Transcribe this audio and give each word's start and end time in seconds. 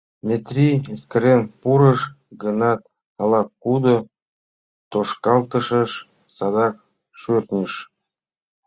Метрий 0.27 0.75
эскерен 0.93 1.41
пурыш 1.61 2.01
гынат, 2.41 2.81
ала-кудо 3.21 3.95
тошкалтышеш 4.91 5.91
садак 6.35 6.75
шӱртньыш. 7.19 7.73